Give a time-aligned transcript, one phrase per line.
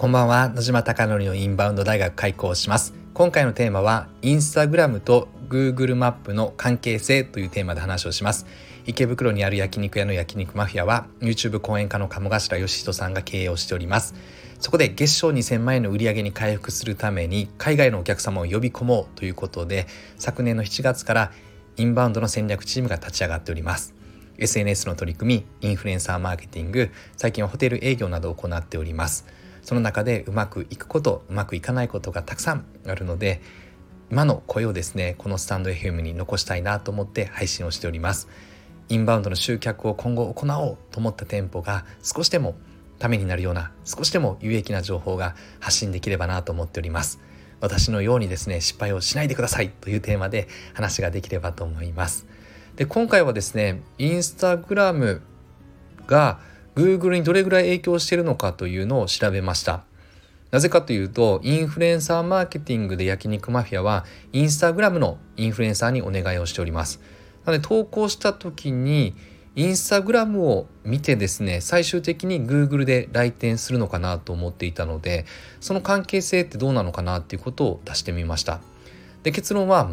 [0.00, 0.48] こんばんは。
[0.48, 2.94] 野島貴則のインバウンド大学開校します。
[3.12, 8.46] 今回のテーマはインスタグラムと Google マップの関係性というテーマで話をします。
[8.86, 14.14] 池袋にある焼肉屋の焼肉マフィアは YouTube 講演家の鴨頭義人さんが経営をしております。
[14.58, 19.86] そこで月賞2000万円の売り上げに回復するために海外のお客様を呼び込もうということで
[20.16, 21.32] 昨年の7月から
[21.76, 23.92] インバウンドの戦略チームが立ち上がっております。
[24.38, 29.26] SNS の取り組みインフルエンサーマーケティング最近はホテル営業などを行っております。
[29.62, 33.40] その中でうまくいくことうまくいかないことがたくさんあるので
[34.10, 38.28] 今の声をですねこのスタンド FM に残したいなと思って配信をしております。
[38.88, 42.56] インバウンドの集客を今後行おうと思った店舗が少しでも
[42.98, 47.20] ためになるような少しでも有益な情報が発信できればなと思っております。
[47.60, 52.26] 私のようにですね失敗をしないでくださいというテーマで話ができればと思います。
[52.74, 55.22] で今回はですねインスタグラム
[56.06, 56.40] が
[56.74, 59.84] Google にどれぐらい影響しているのかというのを調べました。
[60.50, 67.00] なぜかというと、インフルエンサーマーケティングで焼肉マフィアは、インスタグラムのインフルエンサーにお願いをしております。
[67.44, 69.14] なので、投稿した時に、
[69.56, 75.24] インスタグラムを見てですね、最終的に Google で来店するのかなと思っていたので、
[75.60, 78.60] その関係性ってどうなのかなっていうことを出してみました。
[79.22, 79.88] で、結論は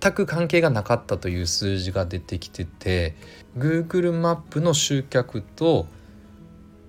[0.00, 3.14] 全く関係がなかったという数字が出てきてて、
[3.58, 5.86] Google マップの集客と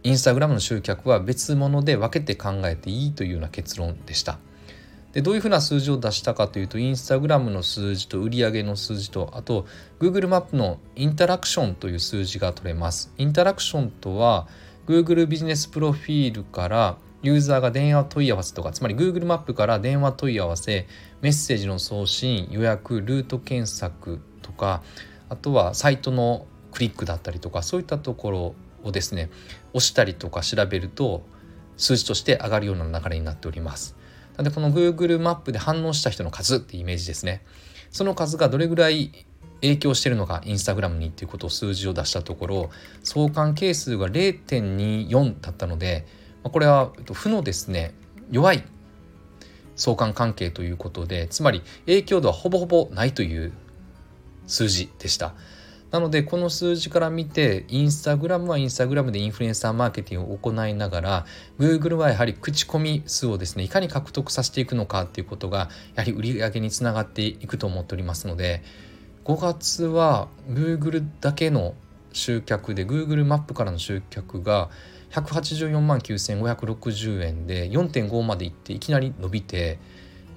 [0.04, 4.40] インスタグラムの集客は別物で分けて考えていいというような結論でした。
[5.14, 9.66] でどういうふうな数字を出したかというとインスタグラムの数字と売上の数字とあと
[10.00, 13.14] Google マップのインタラクションという数字が取れます。
[13.18, 14.48] インタラクションとは
[14.88, 20.88] Google ビジネスプロフィールからユーザーが電話問い合わせとかつまり Google マップから電話問い合わせ
[21.22, 24.82] メッセージの送信予約ルート検索とか
[25.30, 29.30] あとはサイトのクリックだったりとかそういったところをですね
[29.74, 31.24] 押したりとか調べると
[31.78, 33.96] 数字として上がるような流れになっております。
[34.38, 37.44] なのでこの Google マップで反応した人の数ってイメージですね。
[37.90, 39.26] その数がどれぐらい
[39.62, 42.70] 影響してるのかインスタグラムにっていうことを数字を出したところ
[43.04, 46.06] 相関係数が0.24だったので
[46.44, 47.94] これは負のですね
[48.32, 48.64] 弱い
[49.76, 53.54] 相関関係ということでつまり影響度はほぼほぼないという
[54.48, 55.34] 数字でした。
[55.92, 61.26] なのでこの数字から見てインスタグラムはインスタグラムでインフルエンサーマーケティングを行いながら
[61.60, 68.64] Google はやはり口コミ数をですねいかに獲得させていくのかっていうことがやはり売り上げにつながっていくと思っておりますので
[69.26, 71.76] 5月は Google だけの
[72.14, 74.70] 集客で Google マップからの集客が
[75.12, 79.78] 184万9560円で4.5までいっていきなり伸びて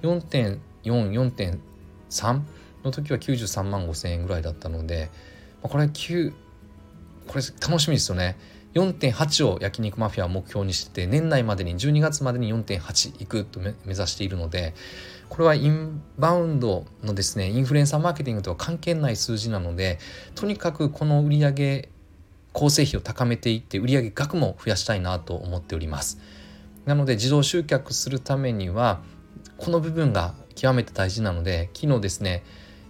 [0.01, 2.41] 4.44.3
[2.83, 5.09] の時は93万5,000円ぐらいだったので
[5.69, 6.33] これ9
[7.27, 8.37] これ楽しみですよね。
[8.75, 14.75] 4.8を焼肉マフィアは目標にしてて年内までに12月までに4.8いくと目指しているので
[15.29, 19.97] これはインバウンドのですねインフルエンサーマーケティングとは関係ない数字なので
[20.35, 21.87] とにかくこの売上
[22.51, 26.19] 構成費を高めていって売上額も増やしたいなと思っております。
[26.85, 29.01] なので自動集客するためには
[29.57, 32.43] この部分が極めて大事なので昨日ですね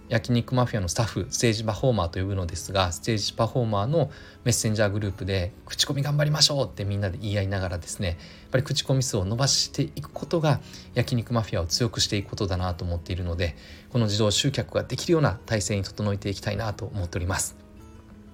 [0.08, 4.10] 焼肉マフィアのスタッフステージパフォーマーと呼ぶのですがステージパフォーマーの
[4.44, 8.16] メッセンジャーグループで口コミ頑張りましょうってみんなで言い合いながらですねやっ
[8.52, 10.60] ぱり口コミ数を伸ばしていくことが
[10.94, 13.56] 焼肉マフィアを強くしていくことだなと思っているので
[13.90, 17.56] この自動集客ができるような体制に整えていきたいなと思っております。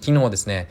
[0.01, 0.69] 昨日はですね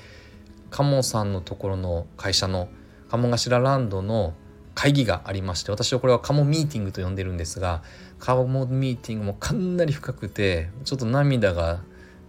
[0.70, 2.70] 鴨さんのところの会社の
[3.10, 4.34] 鴨頭ランドの
[4.74, 7.84] 会議がありまして私はこれはカモミーティングと呼んでるんですが
[8.20, 11.82] カモミーティングもかなり深くてちょっと涙が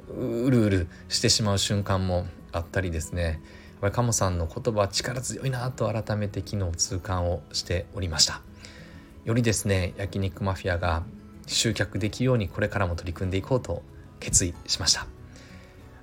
[0.08, 3.22] うるうるしてしまう瞬間もあったりですね。
[3.22, 3.32] やっ
[3.81, 8.42] ぱりカモさんの言葉は力強いなと改めて昨日痛感をしておりました。
[9.25, 11.04] よりですね焼肉マフィアが
[11.47, 13.82] 集客できるようにこれからも取り組んでいこうと
[14.20, 15.06] 決意しました。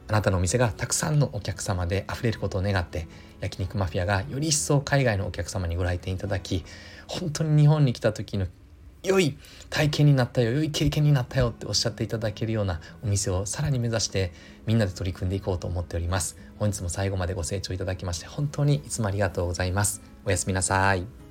[0.09, 3.07] あなたのお店がたくさんのお客様で溢れることを願って
[3.41, 6.65] 焼肉マフィアがより一層海外のお客様にご来店いただき
[7.07, 8.47] 本当に日本に来た時の
[9.03, 9.37] 良い
[9.69, 14.33] 体験になったよ良い経験になったよっておっしゃっていただけるようなお店をさらに目指して
[14.65, 16.37] みんなで取り組んでいこうと思っております。
[16.57, 20.01] 本日も最後までご清聴いただきまして本当にいつもありがとうございます。
[20.25, 21.28] おやすみなさい。